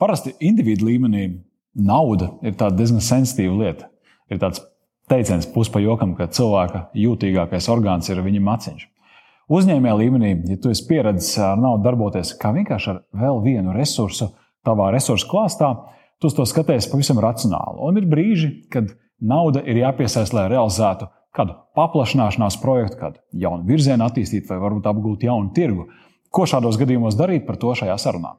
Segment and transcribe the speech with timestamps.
[0.00, 1.26] Parasti individu līmenī
[1.76, 3.90] nauda ir diezgan sensitīva lieta.
[4.32, 4.62] Ir tāds
[5.10, 8.86] teiciens, puspa jokam, ka cilvēka jūtīgākais orgāns ir viņa maciņš.
[9.50, 14.30] Uzņēmējā līmenī, ja tu esi pieredzējis ar naudu darboties kā vienkārši ar vēl vienu resursu
[14.66, 15.72] tavā resursu klāstā,
[16.22, 17.80] tu to skaties pavisam racionāli.
[17.82, 24.06] Un ir brīži, kad nauda ir jāpiesaista, lai realizētu kādu paplašināšanās projektu, kādu jaunu virzienu
[24.06, 25.90] attīstīt vai varbūt apgūt jaunu tirgu.
[26.30, 28.36] Ko šādos gadījumos darīt, par to šajā sarunā.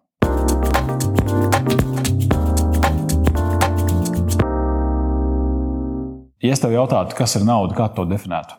[6.42, 8.58] Ja es tev jautātu, kas ir nauda, kā to definētu?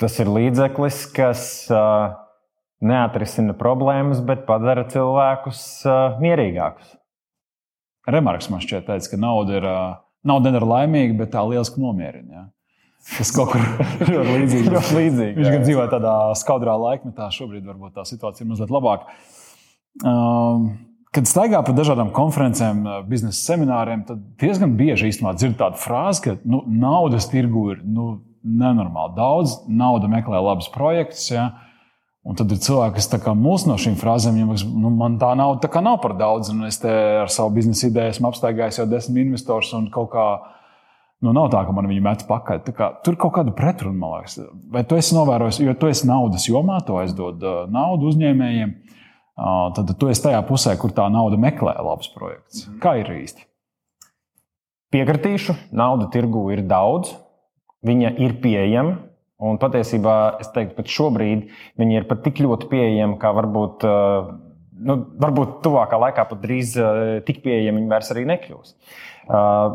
[0.00, 2.16] Tas ir līdzeklis, kas uh,
[2.82, 6.96] neatrisina problēmas, bet padara cilvēkus uh, mierīgākus.
[8.10, 9.68] Remarks man šķiet, teica, ka nauda ir.
[9.68, 12.28] Uh, Nauda nedara laimīgu, bet tā lieliski nomierina.
[12.34, 12.42] Ja?
[13.16, 13.62] Tas kaut kur
[14.12, 14.68] ļoti līdzīgs.
[14.74, 19.16] ļoti līdzīgi Viņš gan dzīvo tādā skaudrā laikmetā, šobrīd varbūt tā situācija ir mazliet labāka.
[20.04, 20.66] Um,
[21.14, 26.22] kad staigā pa dažādām konferencēm, uh, biznesa semināriem, tad diezgan bieži īstenībā dzird tādu frāzi,
[26.26, 31.26] ka nu, naudas tirgu ir nu, nenormāli daudz, nauda meklē labus projektus.
[31.32, 31.50] Ja?
[32.24, 35.82] Un tad ir cilvēki, kas mūs no šīm frāzēm, ja nu, man tā nauda tā
[35.84, 39.88] nav par daudz, un es ar savu biznesa ideju esmu apstaigājis jau desmit investorus, un
[39.92, 40.26] kaut kā
[41.24, 42.62] nu, nav tā, ka man viņi met pakaļ.
[42.76, 44.38] Kā, tur kaut kāda pretruna, man liekas.
[44.72, 48.99] Vai tu esi novērojis, jo tu esi naudas jomā, tu aizdod uh, naudu uzņēmējiem, uh,
[49.76, 52.66] tad tu esi tajā pusē, kur tā nauda meklē labus projektus.
[52.66, 52.80] Mhm.
[52.82, 53.46] Kā ir īsti?
[54.90, 57.14] Piekritīšu, nauda tirgu ir daudz,
[57.86, 61.46] viņa ir pieejama Un patiesībā es teiktu, ka šobrīd
[61.80, 63.86] viņi ir pat tik ļoti pieejami, kā varbūt,
[64.84, 66.74] nu, varbūt tuvākā laikā pat drīz
[67.24, 68.74] tik pieejami viņi vairs arī nekļūs.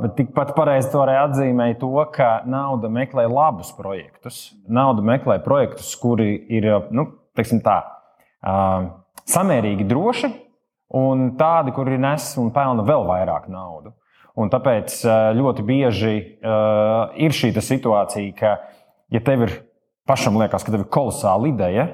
[0.03, 4.51] Bet tikpat pareizi to arī atzīmēja to, ka nauda meklē labus projektus.
[4.69, 7.07] Nauda meklē projektus, kuri ir nu,
[7.65, 7.79] tā,
[8.45, 8.89] uh,
[9.29, 10.31] samērīgi droši
[10.95, 13.95] un tādi, kuri nes un pelna vēl vairāk naudu.
[14.35, 14.97] Un tāpēc
[15.37, 18.57] ļoti bieži uh, ir šī situācija, ka
[19.13, 19.53] ja tev ir
[20.07, 21.87] pašam liekas, ka tev ir kolosāla ideja,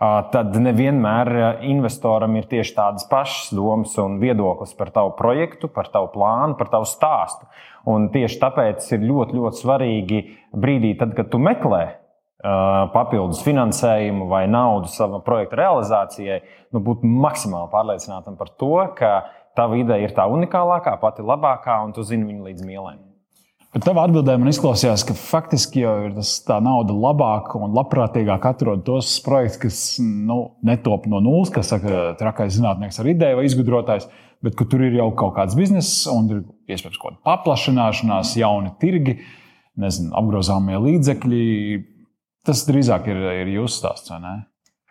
[0.00, 6.08] tad nevienmēr investoram ir tieši tādas pašas domas un viedoklis par tavu projektu, par tavu
[6.14, 7.44] plānu, par tavu stāstu.
[7.90, 10.22] Un tieši tāpēc ir ļoti, ļoti svarīgi
[10.56, 11.99] brīdī, tad, kad tu meklē
[12.40, 16.40] papildus finansējumu vai naudu savam projekta realizācijai,
[16.72, 19.12] nu, būt maksimāli pārliecinātam par to, ka
[19.58, 23.00] tava ideja ir tā unikālākā, pati labākā, un tu zini viņu līdz mielēm.
[23.70, 28.48] Bet tavā atbildē man izklausījās, ka faktiski jau ir tas, tā nauda labāk un labprātīgāk
[28.50, 33.44] atrod tos projektus, kas nu, netop no nulles, kas saka, trakais zinātnieks ar ideju vai
[33.46, 34.08] izgudrotājs,
[34.42, 39.20] bet tur ir jau kaut kāds bizness un ir iespējams kaut kāda paplašināšanās, jauni tirgi,
[39.78, 41.46] nezinu, apgrozāmie līdzekļi.
[42.46, 44.36] Tas drīzāk ir, ir jūsu stāsts, vai ne?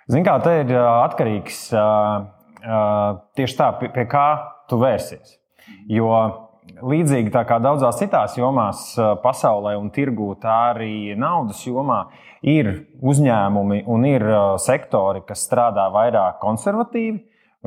[0.09, 1.63] Ziniet, kā te ir atkarīgs
[3.37, 4.27] tieši tā, pie, pie kā
[4.69, 5.37] tu vērsies.
[5.89, 6.09] Jo
[6.85, 8.91] līdzīgi kā daudzās citās jomās
[9.23, 12.03] pasaulē un tirgū, tā arī naudas jomā
[12.45, 12.71] ir
[13.01, 14.25] uzņēmumi un ir
[14.61, 17.19] sektori, kas strādā vairāk konservatīvi,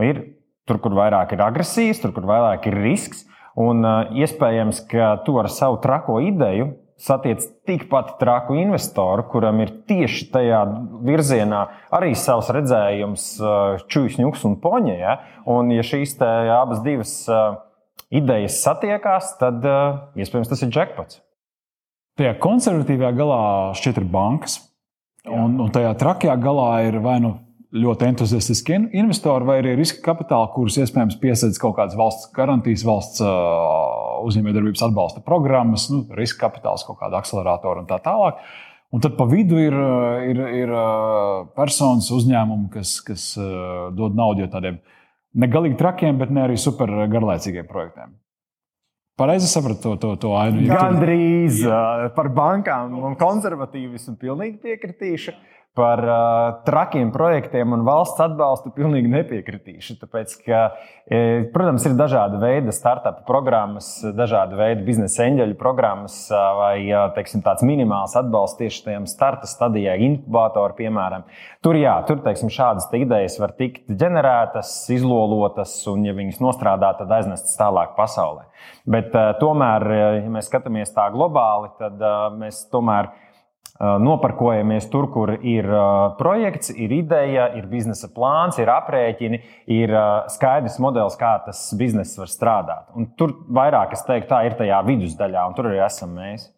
[0.07, 0.23] ir
[0.69, 3.27] tur, kur vairāk ir agresijas, tur, kur vairāk ir risks.
[3.59, 3.85] Un
[4.17, 6.71] iespējams, ka tu ar savu trako ideju
[7.03, 10.61] satiec tikpat traku investoru, kuram ir tieši tajā
[11.03, 11.63] virzienā
[11.95, 13.27] arī savs redzējums,
[13.91, 14.95] čūskas, ņūks un poņa.
[15.01, 15.19] Ja?
[15.51, 17.59] Un, ja šīs abas divas uh,
[18.15, 21.23] idejas satiekās, tad uh, iespējams tas ir jackpots.
[22.21, 23.43] Tajā konservatīvajā galā
[23.79, 24.61] šķiet ir bankas,
[25.27, 27.39] un, un tajā trakajā galā ir vai nu
[27.73, 33.23] ļoti entuziastiski investori, vai arī riska kapitāli, kurus iespējams piesaistīs kaut kādas valsts garantijas, valsts
[34.29, 38.43] uzņēmējdarbības atbalsta programmas, nu, riska kapitāls, kaut kāda akceleratora un tā tālāk.
[38.93, 39.73] Un tad pa vidu ir,
[40.29, 40.73] ir, ir
[41.57, 43.31] personas uzņēmumi, kas, kas
[43.97, 44.99] dod naudu tādiem uh,
[45.33, 48.17] ne galīgi trakiem, bet ne arī super garlaicīgiem projektiem.
[49.19, 50.65] Pareizi sapratu to, to, to ainu.
[50.71, 51.61] Gan drīz
[52.17, 55.35] par bankām un konservatīvismu pilnīgi piekritīšu
[55.79, 56.17] par uh,
[56.67, 59.97] trakiem projektiem un valsts atbalstu pilnīgi nepiekritīšu.
[60.03, 60.61] Tāpēc, ka,
[61.09, 61.21] e,
[61.55, 66.19] protams, ir dažādi veidi startup programmas, dažādi veidi biznesa eņģeļu programmas
[66.59, 66.77] vai
[67.17, 71.25] teiksim, tāds minimāls atbalsts tieši tajam starta stadijai, inkubātori, piemēram.
[71.65, 77.13] Tur, jā, tur teiksim, šādas idejas var tikt ģenerētas, izlolotas un, ja viņas nostrādā, tad
[77.17, 78.45] aiznestas tālāk pasaulē.
[78.85, 79.89] Bet uh, tomēr,
[80.21, 83.13] ja mēs skatāmies tā globāli, tad uh, mēs tomēr
[83.81, 85.67] noparkojamies tur, kur ir
[86.19, 89.41] projekts, ir ideja, ir biznesa plāns, ir aprēķini,
[89.75, 89.95] ir
[90.33, 92.91] skaidrs modelis, kā tas bizness var strādāt.
[92.95, 96.51] Un tur vairāk, es teiktu, tā ir tajā vidusdaļā, un tur arī esam mēs.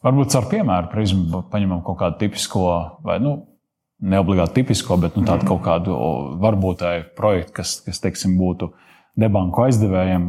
[0.00, 2.64] Varbūt ar piemēru prizmu paņemam kaut kādu tipisko
[3.04, 3.34] vai nu,
[4.00, 5.96] neobligāti tipisko, bet nu, tādu kaut kādu
[6.40, 8.70] varbūtāju projektu, kas, kas teiksim, būtu
[9.18, 10.28] debanku aizdevējiem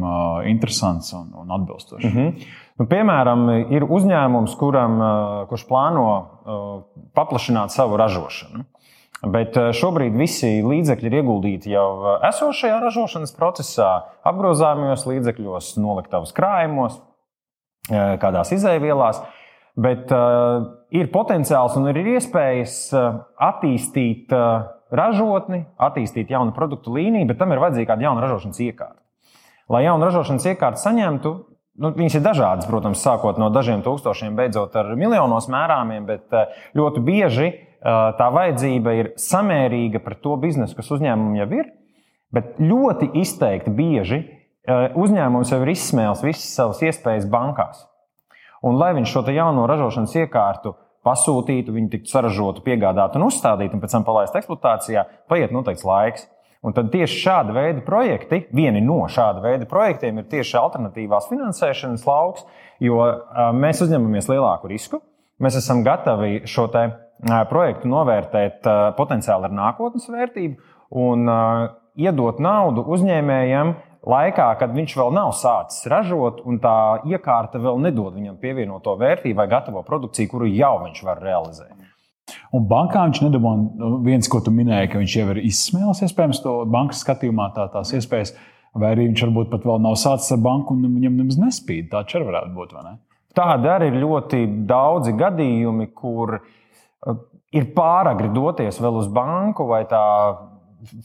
[0.50, 2.04] interesants un, un atbilstošs.
[2.04, 2.46] Mm -hmm.
[2.78, 4.98] nu, piemēram, ir uzņēmums, kuram,
[5.50, 6.06] kurš plāno
[7.14, 8.64] paplašināt savu ražošanu.
[9.22, 13.90] Bet šobrīd visi līdzekļi ir ieguldīti jau esošajā ražošanas procesā,
[14.26, 16.98] apgrozāmajos līdzekļos, noliktavas krājumos,
[17.90, 19.22] kādās izēvielās.
[19.72, 22.90] Bet uh, ir potenciāls un ir iespējas
[23.40, 29.00] attīstīt uh, ražotni, attīstīt jaunu produktu līniju, bet tam ir vajadzīga kāda jauna ražošanas iekārta.
[29.72, 31.32] Lai jaunu ražošanas iekārtu saņemtu,
[31.80, 36.52] nu, viņas ir dažādas, protams, sākot no dažiem tūkstošiem, beidzot ar miljonos mērāmiem, bet uh,
[36.76, 41.72] ļoti bieži uh, tā vajadzība ir samērīga pret to biznesu, kas uzņēmumam jau ir.
[42.32, 47.86] Bet ļoti izteikti bieži uh, uzņēmums jau ir izsmēlis visas savas iespējas bankās.
[48.62, 50.76] Un, lai viņš šo jauno ražošanas iekārtu
[51.06, 56.28] pasūtītu, viņi tiktu saražotu, piegādātu un uzstādītu, un pēc tam palaistu eksploatācijā, paiet noteikts laiks.
[56.62, 62.04] Un tad tieši šāda veida projekti, vieni no šāda veida projektiem, ir tieši alternatīvās finansēšanas
[62.06, 62.44] lauks,
[62.78, 63.00] jo
[63.58, 65.00] mēs uzņemamies lielāku risku.
[65.42, 66.68] Mēs esam gatavi šo
[67.50, 71.26] projektu novērtēt potenciāli ar nākotnes vērtību un
[71.98, 73.74] iedot naudu uzņēmējiem,
[74.08, 79.38] laikā, kad viņš vēl nav sācis ražot, un tā iekārta vēl nedod viņam pievienoto vērtību
[79.38, 81.74] vai gatavo produkciju, kuru jau viņš var realizēt.
[82.54, 86.42] Un bankā viņš nedabūja nu, viens, ko tu minēji, ka viņš jau ir izsmēlis, iespējams,
[86.44, 88.34] to bankas skatījumā tā, tās iespējas,
[88.78, 91.90] vai arī viņš varbūt pat vēl nav sācis ar banku un viņam nemaz nespīd.
[91.92, 92.76] Tā arī varētu būt.
[93.36, 97.20] Tādi arī ir ļoti daudzi gadījumi, kur uh,
[97.52, 100.02] ir pāragri doties vēl uz banku, vai tā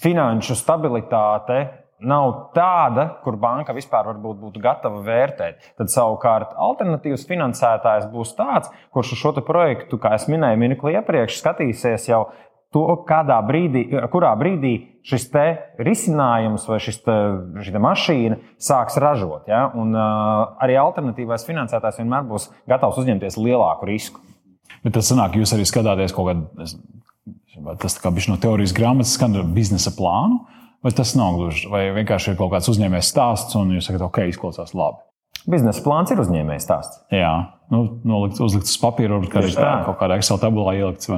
[0.03, 1.59] finanšu stabilitāte
[1.99, 5.71] nav tāda, kur banka vispār būtu gatava vērtēt.
[5.79, 12.09] Tad savukārt alternatīvs finansētājs būs tāds, kurš šo projektu, kā jau minēju, minekli iepriekš, skatīsies
[12.11, 12.27] jau
[12.75, 12.83] to,
[13.47, 14.73] brīdī, kurā brīdī
[15.07, 15.29] šis
[15.81, 17.15] risinājums vai šis te,
[17.63, 19.47] šī mašīna sāks ražot.
[19.49, 19.67] Ja?
[19.77, 24.21] Un, uh, arī alternatīvais finansētājs vienmēr būs gatavs uzņemties lielāku risku.
[24.83, 26.67] Bet tas sanāk, jūs arī skatāties kaut kādā,
[27.81, 30.43] tas kā bija no teorijas grāmatas, skan biznesa plānu.
[30.85, 31.67] Vai tas nav gluži?
[31.71, 35.01] Vai vienkārši ir kaut kāds uzņēmējs stāsts, un jūs sakat, ok, izklausās labi?
[35.47, 37.01] Biznesa plāns ir uzņēmējs stāsts.
[37.13, 37.33] Jā,
[37.73, 41.09] nu, nolikt, uzlikts uz papīra, varbūt arī tā, kaut kādā Excel tabulā ielikts.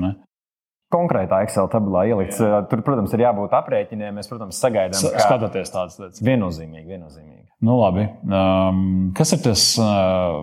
[0.93, 2.39] Konkrētā Excel tabulā ielikts.
[2.41, 2.63] Jā.
[2.69, 4.15] Tur, protams, ir jābūt aprēķiniem.
[4.17, 6.23] Mēs, protams, sagaidām, ka skatāties tādas lietas.
[6.25, 7.45] Viennozīmīgi, viennozīmīgi.
[7.65, 8.07] Nu, labi.
[8.25, 10.39] Um, kas ir tas uh,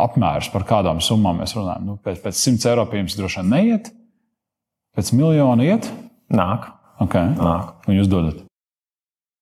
[0.00, 1.84] apmērs, par kādām summām mēs runājam?
[1.90, 3.92] Nu, pēc, pēc 100 eiro jums droši vien neiet,
[4.96, 5.90] pēc miljona iet?
[6.32, 6.70] Nāk.
[7.02, 7.32] Okay.
[7.34, 7.74] Nāk.
[7.88, 8.44] Un jūs dodat?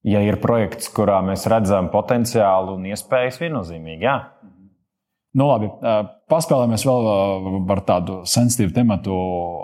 [0.03, 4.17] Ja ir projekts, kurā mēs redzam potenciālu un iespējas, viennozīmīgi, jā.
[5.33, 5.71] Nu, labi,
[6.29, 7.07] paspēlējamies vēl
[7.69, 9.15] par tādu sensitīvu tematu.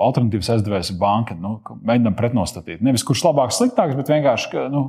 [0.06, 1.36] Alternatīvas aizdevējs ir banka.
[1.36, 2.80] Nu, mēģinām pretnostatīt.
[2.84, 4.86] Nevis kurš labāks, sliktāks, bet vienkārši nu,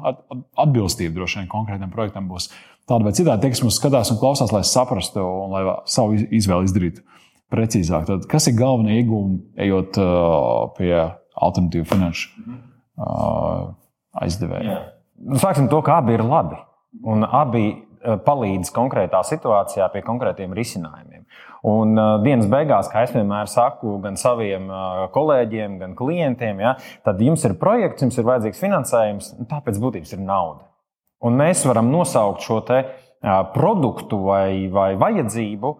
[0.55, 2.47] atbilstība droši vien konkrētam projektam būs
[2.87, 3.43] tāda vai citādi.
[3.43, 7.03] Tie, kas mums skatās un klausās, lai saprastu un lai savu izvēli izdarītu
[7.51, 8.07] precīzāk.
[8.07, 9.99] Tad, kas ir galvenie iegūmi, ejot
[10.79, 12.31] pie alternatīvu finanšu?
[14.19, 14.79] Aizdevēja.
[15.19, 16.57] Nu, sāksim to, ka abi ir labi.
[17.05, 17.67] Un abi
[17.99, 21.25] palīdz konkrētā situācijā pie konkrētiem risinājumiem.
[21.69, 24.69] Un dienas beigās, kā es vienmēr saku, gan saviem
[25.11, 30.23] kolēģiem, gan klientiem, ja, tad jums ir projekts, jums ir vajadzīgs finansējums, tāpēc būtībā ir
[30.23, 30.63] nauda.
[31.27, 32.61] Un mēs varam nosaukt šo
[33.53, 35.73] produktu vai, vai vajadzību,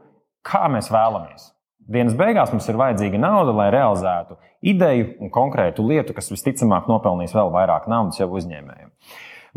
[0.44, 1.54] kā mēs vēlamies.
[1.90, 4.38] Dienas beigās mums ir vajadzīga nauda, lai realizētu
[4.70, 8.92] ideju un konkrētu lietu, kas visticamāk nopelnīs vēl vairāk naudas jau uzņēmējiem.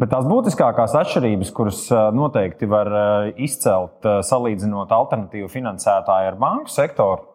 [0.01, 1.83] Bet tās būtiskākās atšķirības, kuras
[2.17, 2.89] noteikti var
[3.37, 7.27] izcelt salīdzinot alternatīvu finansētāju ar banku sektoru,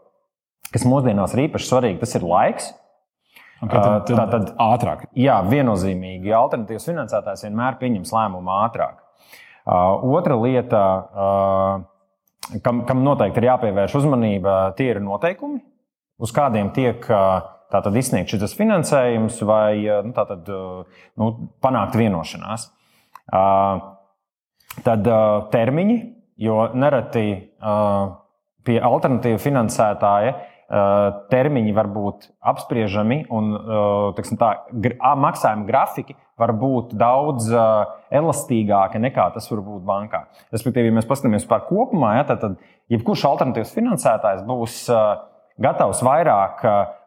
[0.73, 2.71] kas mūsdienās ir īpaši svarīgi, tas ir laiks.
[3.57, 5.07] Okay, tad, tad, tad ātrāk.
[5.17, 6.33] Jā, viennozīmīgi.
[6.37, 8.99] Alternatīvs finansētājs vienmēr pieņems lēmumu ātrāk.
[9.67, 10.81] Otra lieta
[12.63, 15.62] kam, kam noteikti ir jāpievērš uzmanība, tie ir noteikumi,
[16.24, 17.03] uz kādiem tiek
[17.67, 20.48] tātad izsniegts šis finansējums vai nu, tātad,
[21.20, 21.32] nu,
[21.63, 22.70] panākt vienošanās.
[24.88, 25.10] Tad
[25.51, 25.98] termiņi,
[26.48, 27.25] jo nereti
[28.67, 30.36] pie alternatīvu finansētāja
[30.67, 33.53] termiņi var būt apspriežami un
[34.17, 34.50] teksim, tā,
[35.15, 37.47] maksājuma grafiki var būt daudz
[38.12, 40.25] elastīgāka nekā tas var būt bankā.
[40.51, 44.83] Respektīvi, ja mēs paskatāmies par kopumā, ja, tad, tad jebkurš alternatīvs finansētājs būs
[45.57, 46.62] gatavs vairāk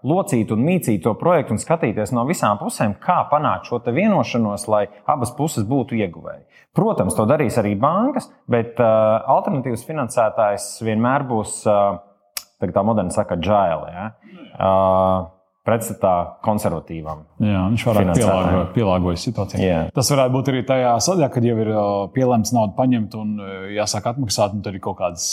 [0.08, 4.86] locīt un mīcīt to projektu un skatīties no visām pusēm, kā panākt šo vienošanos, lai
[5.04, 6.46] abas puses būtu ieguvēji.
[6.74, 11.60] Protams, to darīs arī bankas, bet alternatīvs finansētājs vienmēr būs,
[12.60, 13.92] uh, tā moderni saka, džēlē.
[13.96, 14.08] Ja?
[14.60, 15.28] Uh,
[15.66, 17.24] pretstatā konservatīvam.
[17.44, 19.64] Jā, viņš vairāk pielāgo, pielāgojas situācijai.
[19.64, 19.80] Jā.
[19.94, 21.72] Tas varētu būt arī tajā sadaļā, kad jau ir
[22.14, 23.34] pielēmts naudu paņemt un
[23.76, 25.26] jāsāk atmaksāt, un tad ir kaut kādas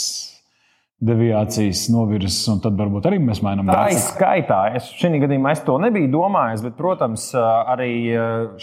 [1.08, 4.60] deviācijas novirzes, un tad varbūt arī mēs mainām tā izskaitā.
[4.76, 7.92] Es šī gadījumā es to nebiju domājis, bet, protams, arī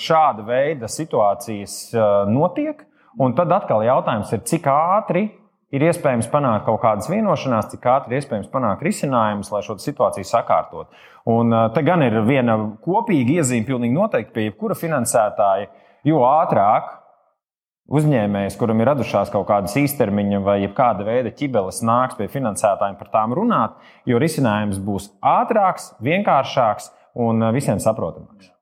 [0.06, 1.96] šāda veida situācijas
[2.30, 2.86] notiek.
[3.16, 5.30] Un tad atkal jautājums ir, cik ātri
[5.74, 10.28] ir iespējams panākt kaut kādas vienošanās, cik ātri ir iespējams panākt risinājumus, lai šo situāciju
[10.30, 10.92] sakārtot.
[11.30, 15.72] Un te gan ir viena kopīga iezīme, pilnīgi noteikti pie jebkura finansētāja,
[16.06, 16.94] jo ātrāk
[17.86, 23.12] uzņēmējs, kuram ir radušās kaut kādas īstermiņa vai kāda veida ķibeles, nāks pie finansētājiem par
[23.14, 23.78] tām runāt,
[24.10, 26.92] jo risinājums būs ātrāks, vienkāršāks
[27.26, 28.55] un visiem saprotamāks.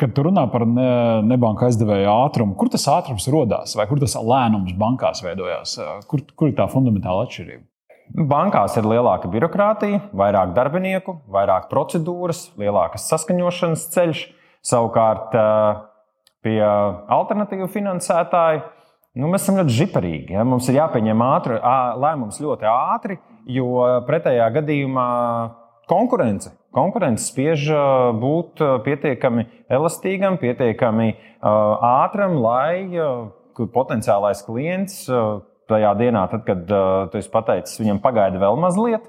[0.00, 0.88] Kad tu runā par ne,
[1.22, 5.76] nebanka aizdevēju ātrumu, kur tas ātrums radās vai kur tas lēnums bankās veidojās?
[6.10, 7.62] Kur, kur ir tā fundamentāla atšķirība?
[8.28, 14.24] Bankās ir lielāka birokrātija, vairāk darbinieku, vairāk procedūras, lielākas saskaņošanas ceļš.
[14.64, 15.32] Savukārt
[16.44, 18.62] pie alternatīvu finansētāju,
[19.20, 20.34] nu, mēs esam ļoti žiparīgi.
[20.36, 20.44] Ja?
[20.48, 21.58] Mums ir jāpieņem ātri,
[22.02, 25.08] lēmums ļoti ātri, jo pretējā gadījumā
[25.90, 26.52] konkurence.
[26.74, 27.68] Konkurence spiež
[28.18, 31.12] būt pietiekami elastīgam, pietiekami
[31.44, 32.88] ātram, lai
[33.54, 35.04] potenciālais klients
[35.70, 36.64] tajā dienā, tad, kad
[37.12, 39.06] tu esi pateicis, viņam pagaida vēl mazliet,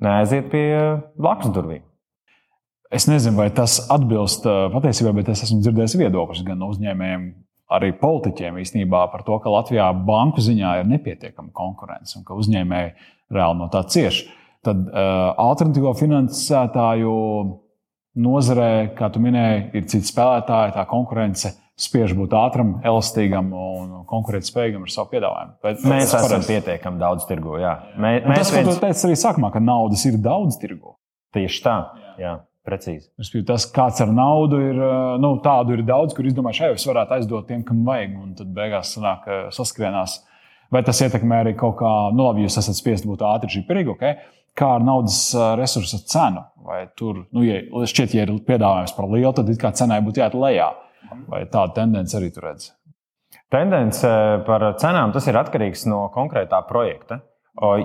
[0.00, 0.68] neaiziet pie
[1.18, 1.82] blakus durvīm.
[2.94, 7.26] Es nezinu, vai tas atbilst patiesībai, bet es esmu dzirdējis viedokļus gan no uzņēmējiem,
[7.74, 12.92] arī politiķiem īstenībā par to, ka Latvijā banku ziņā ir nepietiekama konkurence un ka uzņēmēji
[13.34, 14.22] reāli no tā cieš.
[14.64, 17.12] Tad uh, alternatīvo finansētāju
[18.24, 24.86] nozarē, kā tu minēji, ir citi spēlētāji, tā konkurence spiež būt ātram, elastīgam un konkurētspējīgam
[24.86, 25.54] ar savu piedāvājumu.
[25.64, 26.50] Bet mēs esam pareiz.
[26.50, 27.56] pietiekami daudz tirgu.
[27.58, 27.74] Jā.
[27.98, 28.68] Mē, mēs tas, viens...
[28.68, 30.94] ko tu teici arī sākumā, ka naudas ir daudz tirgu.
[31.34, 31.78] Tieši tā.
[31.98, 32.12] Jā.
[32.22, 32.34] Jā.
[32.64, 33.10] Precīzi.
[33.44, 34.78] Tas, kāds ar naudu ir,
[35.20, 38.14] nu, tādu ir daudz, kur izdomāju, šai es varētu aizdot tiem, kam vajag.
[38.22, 40.22] Un tad beigās sanāk, saskrienās.
[40.72, 43.98] Vai tas ietekmē arī kaut kā, nu, labi, jūs esat spiest būt ātri šī perioda,
[43.98, 44.16] okay?
[44.58, 45.18] Kā ar naudas
[45.58, 46.44] resursu cenu?
[46.64, 50.36] Vai tur, nu, ja šķiet, ja ir piedāvājums par lielu, tad kā cenai būtu jāiet
[50.38, 50.70] lejā.
[51.28, 52.70] Vai tāda tendence arī tur redz?
[53.52, 54.08] Tendence
[54.46, 57.20] par cenām tas ir atkarīgs no konkrētā projekta.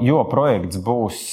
[0.02, 1.26] Jo projekts būs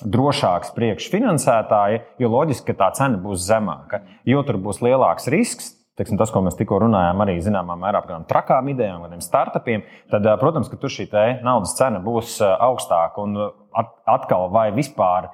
[0.00, 4.00] drošāks priekšfinansētāji, jo loģiski, ka tā cena būs zemāka.
[4.26, 8.26] Jo tur būs lielāks risks, teiksim, tas, ko mēs tikko runājām, arī zināmā mērā par
[8.30, 11.10] trakām idejām, kādiem startupiem, tad, protams, ka tur šī
[11.44, 13.22] naudas cena būs augstāka.
[13.22, 13.38] Un
[14.08, 15.30] atkal, vai vispār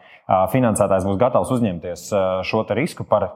[0.52, 2.11] finansētājs būs gatavs uzņemties
[2.44, 3.30] šo risku par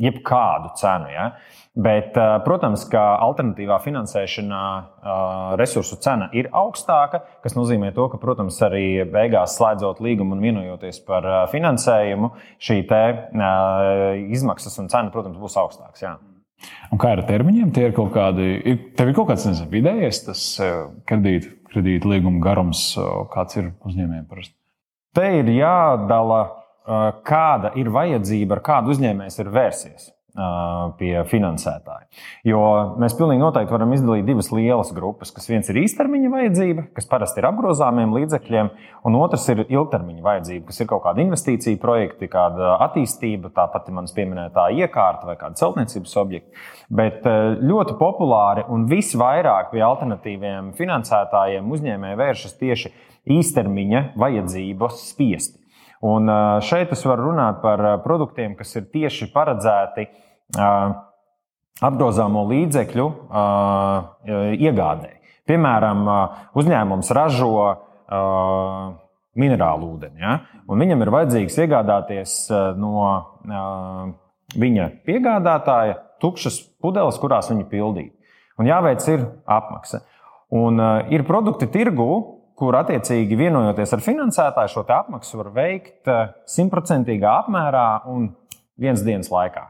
[0.00, 1.10] jebkādu cenu.
[1.12, 1.26] Ja?
[1.74, 8.20] Bet, eh, protams, ka alternatīvā finansēšanā eh, resursu cena ir augstāka, kas nozīmē to, ka,
[8.20, 12.82] protams, arī beigās slēdzot līgumu un vienojoties par eh, finansējumu, šī
[14.32, 16.04] izmaksas un cena, protams, būs augstākas.
[16.04, 16.16] Jā.
[16.92, 17.72] Un kā ar termiņiem?
[17.74, 20.44] Tie ir kaut kādi, ir, tev ir kaut kāds nezinu, vidējais tas
[21.08, 22.82] kredīta kredīt līguma garums,
[23.32, 24.54] kāds ir uzņēmējiem parasti?
[25.16, 26.42] Te ir jādala
[27.26, 30.10] kāda ir vajadzība, ar kādu uzņēmējs ir vērsies
[30.96, 32.06] pie finansētāja.
[32.48, 32.60] Jo
[33.00, 37.42] mēs pilnīgi noteikti varam izdalīt divas lielas grupas, kas viens ir īstermiņa vajadzība, kas parasti
[37.42, 38.70] ir apgrozāmiem līdzekļiem,
[39.08, 44.16] un otrs ir ilgtermiņa vajadzība, kas ir kaut kāda investīcija projekti, kāda attīstība, tāpat manas
[44.16, 46.66] pieminētā iekārta vai kāda celtniecības objekta.
[46.88, 47.28] Bet
[47.60, 52.94] ļoti populāri un visvairāk pie alternatīviem finansētājiem uzņēmēji vēršas tieši
[53.36, 55.61] īstermiņa vajadzības spiesti.
[56.02, 56.26] Un
[56.66, 60.08] šeit es varu runāt par produktiem, kas ir tieši paredzēti
[61.82, 63.06] apgrozāmo līdzekļu
[64.58, 65.18] iegādēji.
[65.46, 66.02] Piemēram,
[66.58, 67.52] uzņēmums ražo
[69.38, 70.34] minerālu ūdeni, ja?
[70.68, 72.34] un viņam ir vajadzīgs iegādāties
[72.78, 73.06] no
[74.58, 78.12] viņa piegādātāja tukšas pudeles, kurās viņi pildīt.
[78.60, 80.02] Un jāveic ir apmaksa.
[80.52, 80.82] Un
[81.14, 82.10] ir produkti tirgū,
[82.58, 88.32] kur attiecīgi vienojoties ar finansētāju šo apmaksu var veikt eh, simtprocentīgā apmērā un
[88.80, 89.68] viens dienas laikā.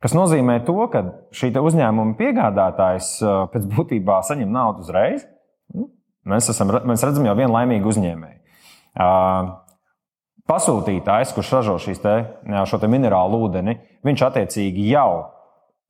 [0.00, 1.02] Tas nozīmē, to, ka
[1.36, 5.26] šī uzņēmuma piegādātājs eh, pēc būtībā saņem naudu uzreiz.
[5.74, 5.90] Nu,
[6.30, 8.38] mēs, esam, mēs redzam jau vienu laimīgu uzņēmēju.
[9.00, 9.50] Eh,
[10.50, 12.16] pasūtītājs, kurš ražo te,
[12.66, 15.36] šo te minerālu ūdeni, viņš attiecīgi jau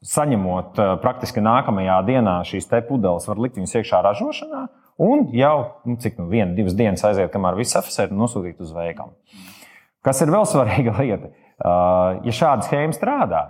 [0.04, 4.62] saņemot praktiski nākamajā dienā šīs pudeles, var likt viņus iekšā ražošanā.
[5.00, 5.54] Un jau
[5.88, 7.78] nu, cik nu, viena, divas dienas aiziet, kamēr viss
[8.10, 9.14] un nosūtīt uz veikalu.
[10.04, 11.32] Kas ir vēl svarīga lieta?
[11.60, 13.40] Uh, ja šāda schēma strādā,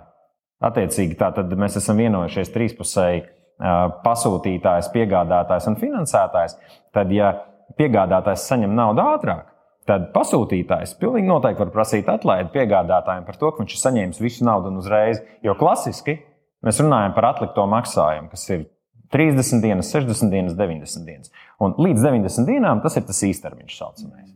[0.63, 6.57] attiecīgi tad mēs esam vienojušies trīspusēji uh, pasūtītājs, piegādātājs un finansētājs,
[6.95, 7.33] tad, ja
[7.79, 9.47] piegādātājs saņem naudu ātrāk,
[9.87, 14.47] tad pasūtītājs pilnīgi noteikti var prasīt atlaidi piegādātājiem par to, ka viņš ir saņēmis visu
[14.47, 15.23] naudu un uzreiz.
[15.43, 16.19] Jo klasiski
[16.65, 18.67] mēs runājam par atlikto maksājumu, kas ir
[19.11, 21.31] 30 dienas, 60 dienas, 90 dienas.
[21.61, 24.29] Un līdz 90 dienām tas ir tas īstermiņš saucamais.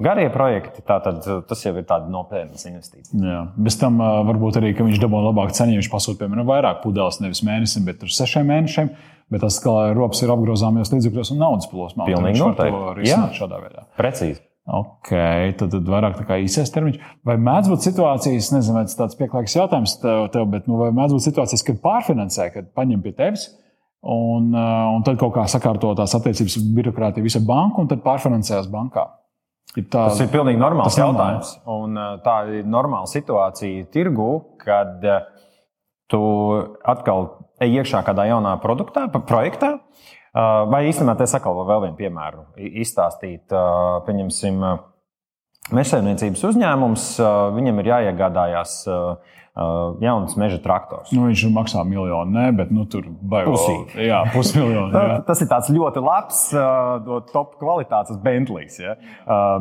[0.00, 3.10] Garie projekti, tātad, tas jau ir tāds nopietns investīcijas.
[3.20, 3.40] Jā.
[3.60, 7.42] Bez tam varbūt arī, ka viņš dabū labāku cenu, viņš pasūta, piemēram, vairāk pudeles, nevis
[7.44, 8.92] mēnesim, bet ar sešiem mēnešiem.
[9.30, 13.10] Bet tas, ka rops ir apgrozāmies līdzekļos un naudas plosmā, Pilnīgi noteikti.
[13.10, 13.84] Jā, šādā veidā.
[13.98, 14.40] Precīzi.
[14.70, 15.10] Ok,
[15.58, 16.98] tad, tad vairāk tā kā īsais termiņš.
[17.26, 20.90] Vai mēdz būt situācijas, nezinu, vai tas tāds pieklājīgs jautājums tev, tev bet nu, vai
[20.94, 23.48] mēdz būt situācijas, kad pārfinansē, kad paņem pie tevis
[24.02, 29.06] un, un tad kaut kā sakārto tās attiecības birokrātija visa banka un tad pārfinansējas bankā?
[29.78, 31.52] Ir tā, tas ir pilnīgi normāls jautājums.
[31.70, 34.30] Un tā ir normāla situācija tirgu,
[34.62, 35.04] kad
[36.10, 36.22] tu
[36.90, 37.28] atkal
[37.62, 39.76] ej iekšā kādā jaunā produktā, projektā.
[40.70, 42.44] Vai īstenībā te sakal vēl vienu piemēru
[42.82, 43.50] izstāstīt.
[44.06, 44.62] Pieņemsim,
[45.74, 47.06] mežsaimniecības uzņēmums,
[47.56, 48.76] viņam ir jāiegādājās
[50.00, 51.10] jauns meža traktors.
[51.14, 53.08] Nu, viņš maksā miljonu, ne, bet nu, tur.
[53.98, 55.02] Jā, pusmiljonu.
[55.28, 56.40] Tas ir tāds ļoti labs,
[57.32, 58.96] top kvalitātes Bentlijs ja,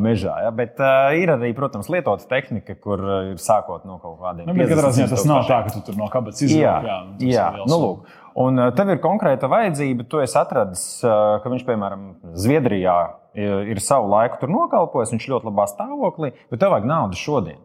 [0.01, 0.38] mežā.
[0.46, 0.79] Ja, bet
[1.20, 3.03] ir arī, protams, lietota tehnika, kur
[3.34, 4.50] ir sākot no kaut kādiem.
[4.50, 6.63] Nu, katrā ziņā tas nav tā, ka tu tur no kabatas izvēlējies.
[6.63, 7.70] Jā, jā, jā.
[7.70, 8.18] Nu, lūk.
[8.39, 12.06] Un tev ir konkrēta vajadzība, tu esi atradis, ka viņš, piemēram,
[12.39, 13.00] Zviedrijā
[13.36, 17.60] ir savu laiku tur nokalpojis, viņš ļoti labā stāvoklī, bet tev vajag naudu šodien.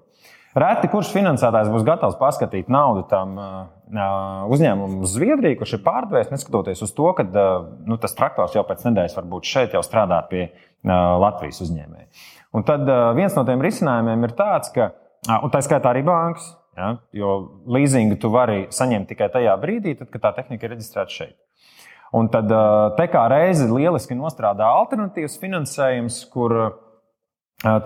[0.55, 3.39] Reti kurš finansētājs būs gatavs paskatīt naudu tam
[4.55, 8.85] uzņēmumam uz Zviedriju, kurš ir pārdevējis, neskatoties uz to, ka nu, tas traktors jau pēc
[8.87, 10.49] nedēļas varbūt šeit jau strādā pie
[10.87, 12.07] Latvijas uzņēmēja.
[12.55, 12.87] Un tad
[13.19, 14.93] viens no tiem risinājumiem ir tāds, ka,
[15.41, 16.97] un tā skaitā arī bankas, Ja?
[17.13, 17.35] Jo
[17.71, 21.37] leasingu tu vari saņemt tikai tajā brīdī, tad, kad tā tehnika ir reģistrēta šeit.
[22.15, 22.51] Un tad
[22.99, 26.55] te kā reizi lieliski nostrādā alternatīvs finansējums, kur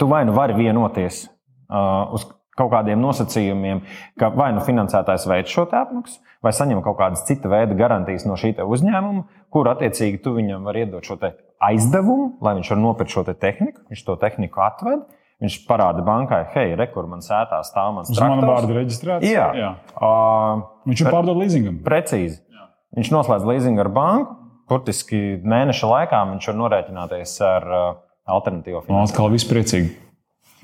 [0.01, 1.27] tu vai nu vari vienoties
[1.69, 2.27] uz
[2.59, 3.83] kaut kādiem nosacījumiem,
[4.19, 8.39] ka vai nu finansētājs veids šo apmaksu, vai saņem kaut kādas cita veida garantijas no
[8.39, 9.25] šī uzņēmuma,
[9.55, 11.19] kur attiecīgi tu viņam vari iedot šo
[11.69, 15.07] aizdevumu, lai viņš var nopirkt šo te tehniku, viņš to tehniku atved.
[15.39, 18.09] Viņš parāda bankai, hei, re, kur man sētā stāv mans.
[18.11, 19.23] Uz mana vārda reģistrēts?
[19.23, 19.45] Jā.
[19.55, 19.69] Jā.
[19.95, 21.77] Uh, viņš ir pārdod leasingam.
[21.85, 22.41] Precīzi.
[22.51, 22.67] Jā.
[22.99, 24.35] Viņš noslēdz leasingu ar banku.
[24.69, 27.87] Burtiski mēneša laikā viņš var norēķināties ar uh,
[28.35, 29.13] alternatīvo finansējumu.
[29.15, 29.95] Atkal viss priecīgi.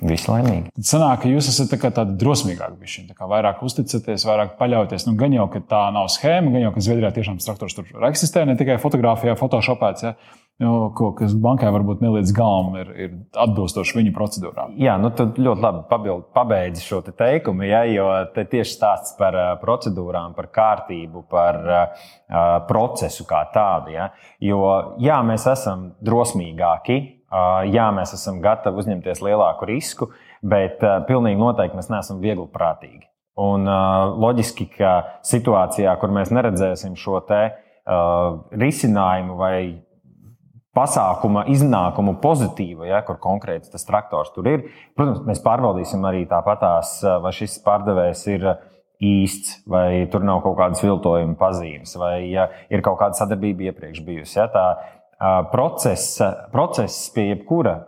[0.02, 0.72] Visi laimīgi.
[0.74, 5.06] Tad sanāk, ka jūs esat tā tādi drosmīgāki, bišķi, tā vairāk uzticaties, vairāk paļauties.
[5.06, 8.42] Nu, gan jau, ka tā nav schēma, gan jau, ka Zviedrijā tiešām traktors tur eksistē,
[8.48, 10.08] ne tikai fotografijā, photoshopēts.
[10.08, 10.16] Ja?
[10.62, 14.76] Jo, ko, kas bankai varbūt neliedz galvam, ir, ir atbilstoši viņu procedūrām.
[14.78, 19.16] Jā, nu tad ļoti labi pabild, pabeidzi šo te teikumu, ja, jo te tieši stāsts
[19.18, 22.06] par procedūrām, par kārtību, par uh,
[22.70, 23.96] procesu kā tādu.
[23.96, 24.12] Ja.
[24.42, 24.62] Jo
[25.02, 27.00] jā, mēs esam drosmīgāki,
[27.70, 30.10] jā, mēs esam gatavi uzņemties lielāku risku,
[30.44, 33.06] bet pilnīgi noteikti mēs neesam viegli prātīgi.
[33.40, 33.66] Un
[34.22, 37.40] loģiski, ka situācijā, kur mēs neredzēsim šo te
[38.54, 39.56] risinājumu vai
[40.74, 44.64] pasākuma iznākumu pozitīva, ja, kur konkrēti tas traktors tur ir.
[44.98, 48.48] Protams, mēs pārbaudīsim arī tāpatās, vai šis pārdevējs ir
[49.04, 54.02] īsts, vai tur nav kaut kādas viltojuma pazīmes, vai ja, ir kaut kāda sadarbība iepriekš
[54.06, 54.38] bijusi.
[54.38, 54.66] Ja, tā
[55.52, 57.78] procesa, process pie jebkura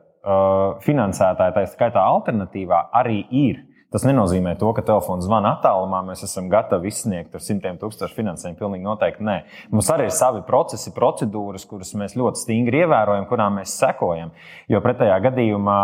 [0.83, 3.65] finansētāja, tā skaitā alternatīvā, arī ir
[3.97, 8.59] Tas nenozīmē to, ka telefons zvana attālumā, mēs esam gatavi izsniegt ar simtiem tūkstošu finansējumu.
[8.59, 9.37] Pilnīgi noteikti nē.
[9.71, 14.35] Mums arī ir savi procesi, procedūras, kuras mēs ļoti stingri ievērojam, kurām mēs sekojam.
[14.69, 15.79] Jo pretējā gadījumā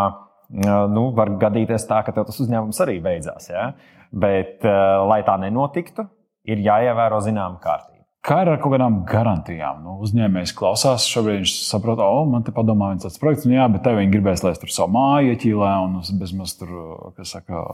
[0.93, 3.49] nu, var gadīties tā, ka tas uzņēmums arī beidzās.
[3.53, 3.71] Ja?
[4.13, 4.67] Bet,
[5.09, 6.05] lai tā nenotiktu,
[6.45, 7.92] ir jāievēro zināma kārtība.
[8.23, 9.81] Kā ar kaut kādām garantijām?
[9.83, 13.57] Nu, uzņēmējs klausās, šobrīd viņš saprot, o, oh, man te padomā, viens tāds projekts, nu
[13.57, 16.71] jā, bet tev viņi gribēs, lai es tur savu māju ieķīlē, un bezmaz tur,
[17.17, 17.65] kas saka,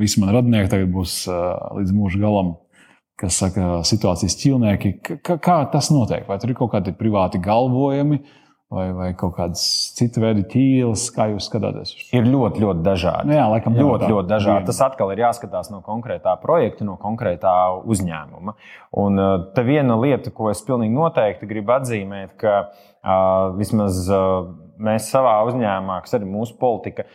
[0.00, 1.14] visi man radinieki tagad būs
[1.78, 2.50] līdz mūža galam,
[3.22, 4.92] kas saka, situācijas ķīlnieki.
[5.22, 6.26] Kā tas notiek?
[6.26, 8.18] Vai tur ir kaut kādi privāti galvojumi?
[8.74, 9.64] Vai, vai kaut kādas
[9.96, 11.94] citas veida ķīles, kā jūs skatāties?
[12.14, 13.30] Ir ļoti, ļoti dažādi.
[13.30, 14.66] Nu jā, laikam, ļoti, ļoti dažādi.
[14.68, 17.54] Tas atkal ir jāskatās no konkrētā projekta, no konkrētā
[17.94, 18.56] uzņēmuma.
[19.04, 24.50] Un uh, te viena lieta, ko es pilnīgi noteikti gribu atzīmēt, ka uh, vismaz uh,
[24.82, 27.08] mēs savā uzņēmumā, kas arī mūsu politika,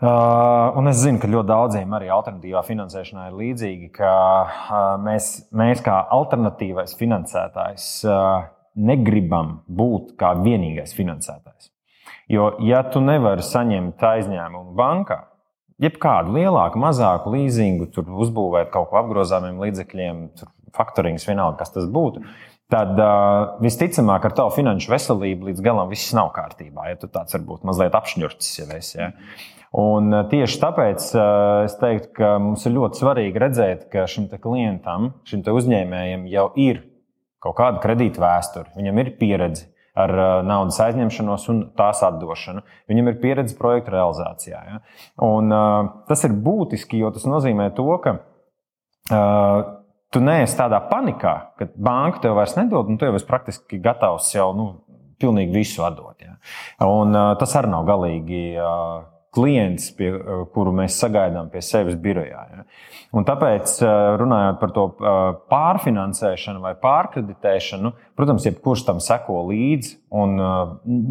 [0.00, 4.12] Uh, un es zinu, ka ļoti daudziem arī alternatīvā finansēšanā ir līdzīgi, ka
[4.48, 11.70] uh, mēs, mēs kā alternatīvais finansētājs uh, negribam būt kā vienīgais finansētājs.
[12.30, 15.24] Jo, ja tu nevari saņemt aizņēmumu bankā,
[15.82, 20.24] jebkādu lielāku, mazāku līzingu, tur uzbūvēt kaut ko apgrozāmiem līdzekļiem,
[20.76, 22.22] faktorings, vienalga, kas tas būtu.
[22.70, 26.92] Tad uh, visticamāk, ar tavu finanšu veselību līdz galam viss nav kārtībā.
[26.92, 28.94] Ja tu tāds varbūt mazliet apšņurts jau esi.
[29.00, 29.08] Ja?
[29.80, 35.12] Un tieši tāpēc uh, es teiktu, ka mums ir ļoti svarīgi redzēt, ka šim klientam,
[35.26, 36.84] šim uzņēmējam jau ir
[37.42, 42.62] kaut kāda kredīta vēsture, viņam ir pieredze ar uh, naudas aizņemšanos un tās atdošanu.
[42.90, 44.60] Viņam ir pieredze projekta realizācijā.
[44.68, 44.80] Ja?
[45.26, 49.72] Un, uh, tas ir būtiski, jo tas nozīmē to, ka uh,
[50.14, 54.30] tu neesi tādā panikā, ka banka tev vairs nedod, un tu jau esi praktiski gatavs
[54.34, 54.68] jau nu,
[55.20, 56.16] pilnīgi visu atdot.
[56.22, 56.36] Ja?
[56.86, 58.44] Un, uh, tas arī nav galīgi.
[58.58, 60.10] Uh, klients, pie,
[60.54, 62.40] kuru mēs sagaidām pie sevis birojā.
[62.50, 62.64] Ja?
[63.14, 63.76] Un tāpēc,
[64.20, 64.84] runājot par to
[65.50, 70.36] pārfinansēšanu vai pārkreditēšanu, protams, jebkurš tam seko līdzi un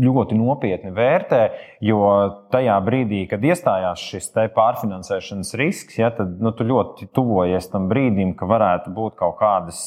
[0.03, 1.41] ļoti nopietni vērtē,
[1.83, 2.03] jo
[2.51, 8.35] tajā brīdī, kad iestājās šis pārfinansēšanas risks, ja, tad nu, tu ļoti tuvojies tam brīdim,
[8.39, 9.81] ka varētu būt kaut kādas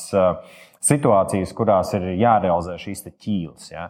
[0.82, 3.70] situācijas, kurās ir jārealizē šīs ķīles.
[3.72, 3.88] Ja.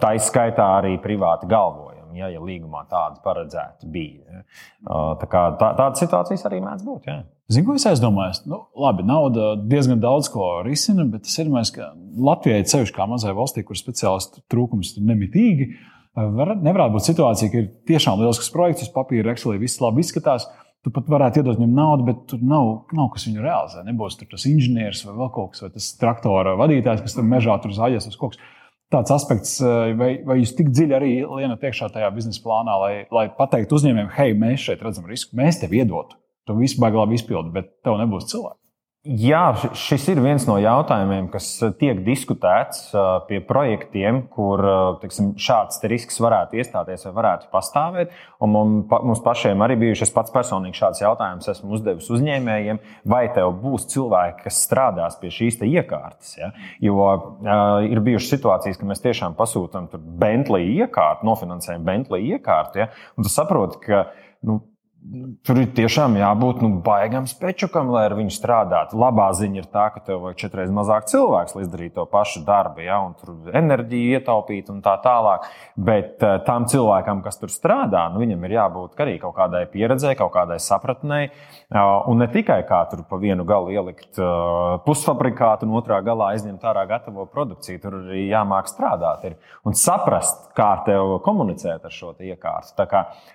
[0.00, 4.42] Tā izskaitā arī privāti galvoja ja, ja līgumā tāda paredzēta bija.
[4.86, 7.08] Tā kā, tā, tādas situācijas arī mēdz būt.
[7.10, 7.22] Ja.
[7.50, 8.44] Zinu, ko es aizdomājos.
[8.46, 11.90] Nu, labi, nauda diezgan daudz ko risina, bet ir mēs, ka
[12.30, 15.70] Latvijai ceļš kā mazai valstī, kur speciālistu trūkums ir nemitīgi.
[16.14, 20.46] Var, nevarētu būt situācija, ka ir tiešām lielisks projekts, uz papīra Excelī viss labi izskatās.
[20.80, 23.82] Tu pat varētu iedot viņam naudu, bet tur nav, nav kas viņu realizē.
[23.84, 27.74] Nebūs tas inženieris vai vēl kaut kas, vai tas traktora vadītājs, kas tur mežā tur
[27.76, 28.46] zaļas uz kaut kas
[28.92, 32.94] tāds aspekts, eh, vai, vai jūs tik dziļi arī lienat iekšā tajā biznesa plānā, lai,
[33.14, 37.18] lai pateiktu uzņēmējiem, hei, mēs šeit redzam risku, mēs tev iedotu, tu visu baigi labi
[37.18, 38.59] izpildi, bet tev nebūs cilvēku.
[39.00, 41.46] Jā, šis ir viens no jautājumiem, kas
[41.80, 42.90] tiek diskutēts
[43.30, 44.60] pie projektiem, kur
[45.00, 48.12] tiksim, šāds risks varētu iestāties vai varētu pastāvēt.
[48.44, 53.54] Un mums pašiem arī bijuši, es pats personīgi šāds jautājums esmu uzdevis uzņēmējiem, vai tev
[53.62, 56.34] būs cilvēki, kas strādās pie šīs iekārtas.
[56.36, 56.50] Ja?
[56.84, 59.88] Jo uh, ir bijušas situācijas, ka mēs tiešām pasūtām
[60.20, 62.92] Bentley iekārtu, nofinansējam Bentley iekārtu, ja?
[63.16, 64.10] un tu saproti, ka
[64.44, 64.60] nu,
[65.00, 68.98] Tur ir tiešām jābūt nu, baigam spečukam, lai ar viņu strādātu.
[69.00, 72.82] Labā ziņa ir tā, ka tev vajag četras mazāk cilvēku, lai izdarītu to pašu darbu,
[72.84, 75.46] ja, tur enerģiju ietaupīt un tā tālāk.
[75.80, 80.18] Bet uh, tam cilvēkam, kas tur strādā, nu, viņam ir jābūt arī kaut kādai pieredzēji,
[80.20, 81.30] kaut kādai sapratnei.
[81.72, 86.34] Uh, un ne tikai kā tur pa vienu galu ielikt uh, pusfabrikātu, un otrā galā
[86.34, 87.80] aizņemt ārā gatavo produkciju.
[87.80, 92.88] Tur arī jāmāk strādāt ir, un saprast, kā tev komunicēt ar šo iekārtu.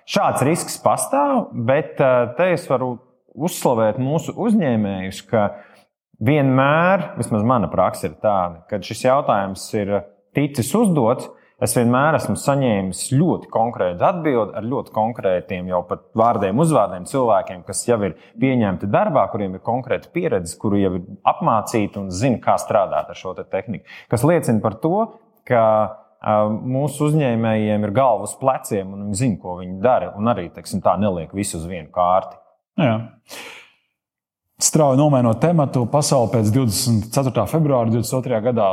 [0.06, 2.96] Šāds risks pastāv bet te es varu
[3.36, 5.48] uzslavēt mūsu uzņēmējus, ka
[6.24, 9.98] vienmēr, vismaz mana praksa ir tāda, ka šis jautājums ir
[10.36, 11.32] ticis uzdots.
[11.64, 17.62] Es vienmēr esmu saņēmis ļoti konkrētu atbildi ar ļoti konkrētiem, jau pat vārdiem, uzvārdiem cilvēkiem,
[17.64, 22.42] kas jau ir pieņemti darbā, kuriem ir konkrēta pieredze, kuri jau ir apmācīti un zina,
[22.44, 23.88] kā strādāt ar šo te tehniku.
[24.12, 24.98] Tas liecina par to,
[25.48, 25.64] ka
[26.26, 30.14] mūsu uzņēmējiem ir galva uz pleciem, un viņi zina, ko viņi dara.
[30.18, 32.40] Un arī teiksim, tā neliek visu uz vienu kārti.
[32.82, 32.98] Jā.
[34.66, 37.46] Strauji nomainot tematu, pasaule pēc 24.
[37.52, 38.42] februāra 2022.
[38.48, 38.70] gadā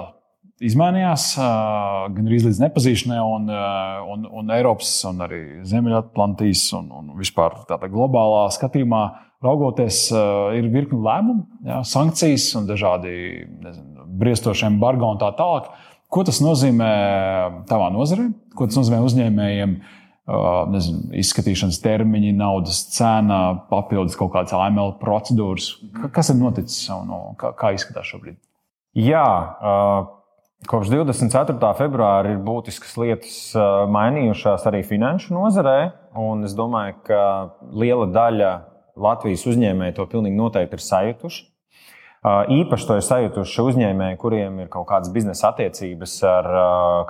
[0.62, 1.26] izmainījās
[2.14, 3.50] gan arī līdz nepazīšanai, un,
[4.14, 9.02] un, un Eiropas, un arī Ziemeļatlantijas, un, un vispār tādā globālā skatījumā
[9.42, 10.04] raugoties,
[10.54, 13.14] ir virkni lēmumu, jā, sankcijas un dažādi
[13.48, 15.72] nezinu, briestošie embargo un tā tālāk.
[16.12, 16.92] Ko tas nozīmē
[17.70, 18.28] tavā nozarē?
[18.56, 19.74] Ko tas nozīmē uzņēmējiem?
[20.70, 25.72] Nezinu, izskatīšanas termiņi, naudas cena, papildus kaut kādas AML procedūras.
[26.14, 28.38] Kas ir noticis un kā, kā izskatās šobrīd?
[29.02, 29.24] Jā,
[30.70, 31.72] kopš 24.
[31.80, 33.40] februāra ir būtiskas lietas
[33.90, 35.78] mainījušās arī finanšu nozarē.
[36.46, 37.22] Es domāju, ka
[37.74, 38.52] liela daļa
[39.02, 41.48] Latvijas uzņēmēji to pilnīgi noteikti ir sajutuši.
[42.22, 46.48] Īpaši to ir sajutuši uzņēmēji, kuriem ir kaut kādas biznesa attiecības ar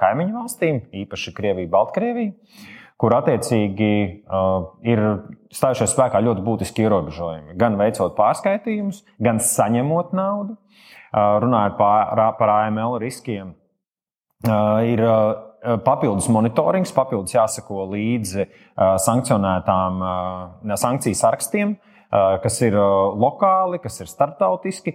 [0.00, 2.32] kaimiņu valstīm, īpaši Krieviju, Baltkrieviju,
[2.96, 3.90] kur attiecīgi
[4.88, 5.04] ir
[5.52, 7.58] stājušies spēkā ļoti būtiski ierobežojumi.
[7.60, 10.56] Gan veicot pārskaitījumus, gan saņemot naudu,
[11.12, 13.52] runājot par, par AML riskiem.
[14.48, 15.04] Ir
[15.84, 18.48] papildus monitorings, papildus jāsako līdzi
[19.04, 20.00] sankcionētām
[20.72, 21.76] sankciju sarakstiem,
[22.12, 24.94] kas ir lokāli, kas ir starptautiski.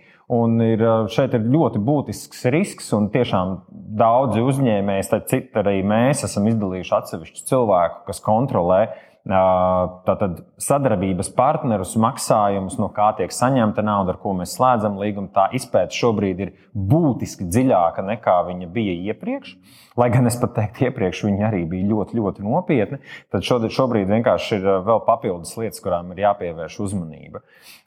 [0.67, 3.55] Ir, šeit ir ļoti būtisks risks, un tiešām
[3.97, 8.81] daudzi uzņēmēji, citādi arī mēs esam izdalījuši atsevišķu cilvēku, kas kontrolē
[9.27, 15.31] tātad sadarbības partnerus, maksājumus, no kā tiek saņemta nauda, ar ko mēs slēdzam līgumu.
[15.35, 19.57] Tā izpēta šobrīd ir būtiski dziļāka nekā viņa bija iepriekš.
[19.99, 23.01] Lai gan es pat teiktu, iepriekš viņa arī bija ļoti, ļoti nopietna.
[23.33, 27.43] Tad šobrīd vienkārši ir vēl papildus lietas, kurām ir jāpievērš uzmanība.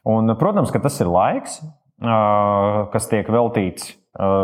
[0.09, 1.61] Un, protams, ka tas ir laiks.
[2.01, 3.91] kas tiek veltīts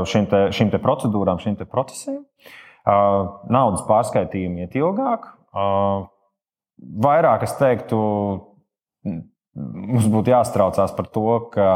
[0.07, 2.21] šim te, šim te procedūrām, te procesiem.
[2.87, 5.33] Naudas pārskaitījumi iet ilgāk.
[6.77, 7.99] Vairāk es teiktu,
[9.57, 11.69] mums būtu jāstraucās par to, ka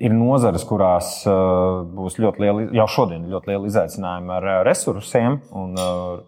[0.00, 5.74] ir nozares, kurās būs ļoti liela, jau šodien ļoti liela izaicinājuma ar resursiem un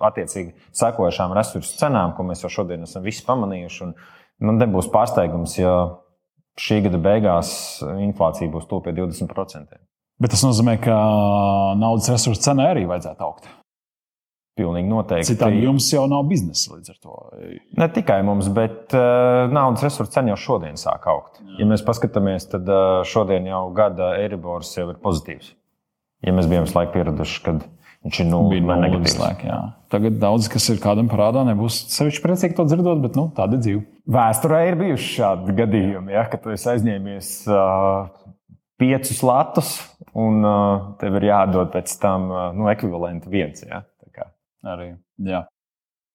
[0.02, 3.85] attiecīgi sekojušām resursu cenām, ko mēs jau šodien esam visi pamanījuši.
[3.87, 3.94] Un
[4.48, 5.76] man nebūs pārsteigums, ja
[6.61, 7.54] šī gada beigās
[7.85, 9.80] inflācija būs tuvu pie 20%.
[10.22, 10.96] Bet tas nozīmē, ka
[11.80, 13.48] naudas resursu cenai arī vajadzētu augt.
[14.59, 15.31] Pilnīgi noteikti.
[15.31, 17.19] Citādi jums jau nav biznesa līdz ar to.
[17.81, 21.41] Ne tikai mums, bet uh, naudas resursu cena jau šodien sāk augt.
[21.41, 21.62] Jā.
[21.62, 25.55] Ja mēs paskatāmies, tad uh, šodien jau gada Eiribors jau ir pozitīvs.
[26.23, 27.65] Ja mēs bijām laiku pieraduši, kad
[28.05, 29.17] viņš ir nulle vai negatīvs.
[29.23, 29.47] Laik.
[29.93, 33.65] Tagad daudz, kas ir kādam parādā, nebūs sevišķi priecīgi to dzirdot, bet nu, tāda ir
[33.65, 33.85] dzīve.
[34.12, 38.11] Vēsturē ir bijuši šādi gadījumi, ja, kad tu esi aizņēmies uh,
[38.83, 39.73] piecus latus
[40.19, 43.62] un uh, tev ir jādod pēc tam uh, nu, ekvivalenti viens.
[43.65, 43.85] Ja.
[44.62, 44.92] Arī.
[45.27, 45.44] Jā.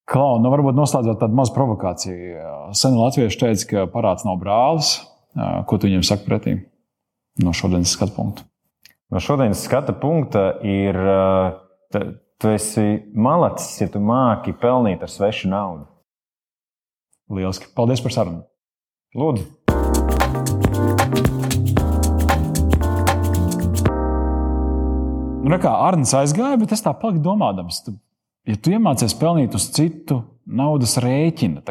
[0.07, 2.43] Klau, nu varbūt noslēdzot tādu mazu provokāciju.
[2.79, 4.93] Sen Latvieši teica, ka parāds nav brālis.
[5.67, 6.53] Ko tu viņiem saki pretī
[7.43, 8.47] no šodienas skatu punkta?
[9.11, 10.95] No šodienas skatu punkta ir,
[11.91, 15.85] tu esi malacis, ja tu māki pelnīt ar svešu naudu.
[17.27, 17.67] Lieliski.
[17.75, 18.45] Paldies par sarunu.
[19.17, 19.43] Lūdzu.
[25.47, 27.83] Nu, kā Arnēs aizgāja, bet es tā paliku domādams,
[28.47, 31.63] ja tu iemācies pelnīt uz citu naudas rēķina,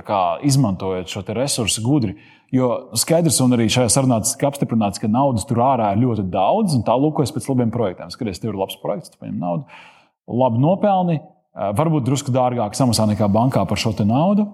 [0.45, 2.17] izmantojot šo resursu gudri,
[2.53, 6.77] jo skaidrs, un arī šajā sarunā tika apstiprināts, ka naudas tur ārā ir ļoti daudz,
[6.77, 8.13] un tā lūkojas pēc labiem projektiem.
[8.13, 9.81] Skaties, tev ir labs projekts, tu paņem naudu,
[10.43, 11.19] labi nopelni,
[11.57, 14.47] varbūt drusku dārgāk samaksā nekā bankā par šo naudu,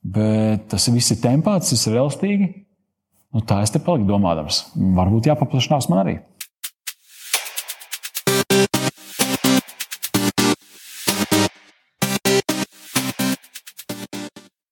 [0.00, 2.50] bet tas viss ir tempāts, tas ir elastīgi.
[3.30, 4.64] Nu, tā es te paliku domādams.
[4.74, 6.16] Varbūt jāpaplašinās man arī.